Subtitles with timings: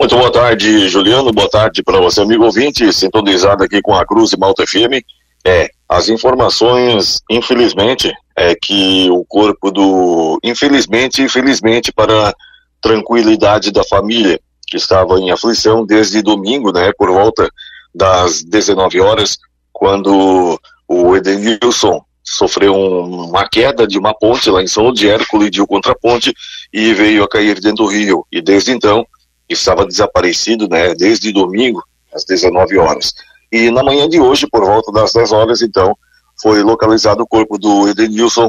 [0.00, 1.30] Muito boa tarde, Juliano.
[1.30, 5.04] Boa tarde para você, amigo ouvinte, sintonizado aqui com a Cruz e Malta FM.
[5.44, 10.40] É, as informações, infelizmente, é que o corpo do.
[10.42, 12.34] Infelizmente, infelizmente, para
[12.80, 17.46] tranquilidade da família, que estava em aflição desde domingo, né, por volta
[17.94, 19.36] das 19 horas,
[19.70, 20.58] quando
[20.88, 25.98] o Edenilson sofreu uma queda de uma ponte lá em São Lodiero, colidiu contra a
[25.98, 26.32] ponte
[26.72, 28.26] e veio a cair dentro do rio.
[28.32, 29.06] E desde então
[29.52, 31.82] estava desaparecido, né, desde domingo
[32.12, 33.12] às 19 horas.
[33.50, 35.96] E na manhã de hoje, por volta das 10 horas, então,
[36.40, 38.48] foi localizado o corpo do Edenilson,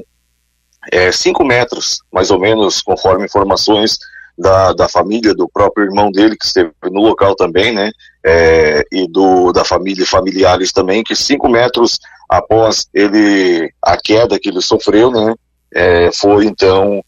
[0.92, 3.98] é, 5 metros, mais ou menos, conforme informações
[4.38, 7.92] da, da família, do próprio irmão dele, que esteve no local também, né,
[8.24, 14.50] é, e do, da família familiares também, que 5 metros após ele, a queda que
[14.50, 15.36] ele sofreu, né,
[15.74, 17.04] é, foi então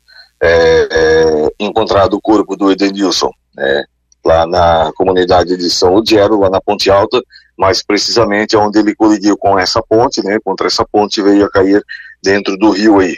[0.45, 3.85] é, é, encontrado o corpo do Edenilson, né,
[4.25, 7.21] lá na comunidade de São Ludiero, lá na Ponte Alta,
[7.57, 11.81] mais precisamente onde ele colidiu com essa ponte, né, contra essa ponte veio a cair
[12.21, 13.15] dentro do rio aí.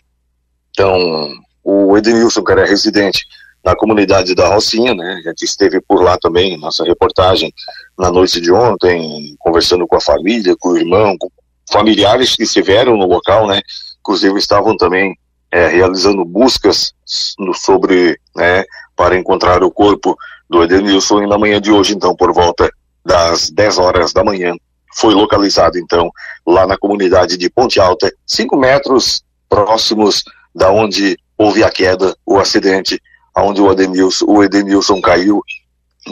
[0.69, 1.33] Então,
[1.64, 3.25] o Edenilson, que era residente
[3.64, 7.52] na comunidade da Rocinha, né, a gente esteve por lá também, nossa reportagem
[7.97, 11.27] na noite de ontem, conversando com a família, com o irmão, com
[11.71, 13.61] familiares que estiveram no local, né,
[13.99, 15.16] inclusive estavam também
[15.56, 16.94] é, realizando buscas
[17.39, 20.17] no, sobre, né, para encontrar o corpo
[20.50, 22.70] do Edenilson e na manhã de hoje, então, por volta
[23.06, 24.53] das 10 horas da manhã,
[24.98, 26.11] foi localizado, então,
[26.45, 32.38] lá na comunidade de Ponte Alta, 5 metros próximos da onde houve a queda, o
[32.38, 33.02] acidente,
[33.38, 35.42] onde o Edenilson, o Edenilson caiu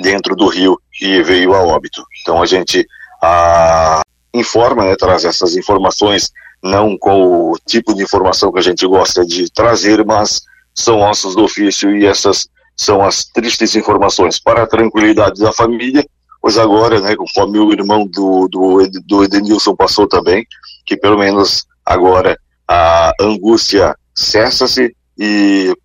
[0.02, 2.02] dentro do rio e veio a óbito.
[2.22, 2.88] Então a gente
[3.22, 4.02] a,
[4.34, 6.32] informa, né, traz essas informações,
[6.64, 10.42] não com o tipo de informação que a gente gosta de trazer, mas
[10.74, 16.06] são ossos do ofício e essas são as tristes informações para a tranquilidade da família,
[16.42, 20.46] pois agora, né, conforme o irmão do, do, do Edenilson passou também,
[20.86, 25.76] que pelo menos agora a angústia cessa-se e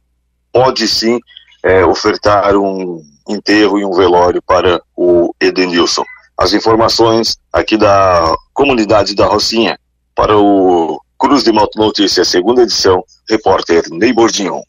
[0.53, 1.19] pode sim
[1.62, 6.05] é, ofertar um enterro e um velório para o Edenilson.
[6.38, 9.78] As informações aqui da comunidade da Rocinha
[10.19, 14.61] para o Cruz de Malto Notícias, segunda edição, repórter Ney Bordignon.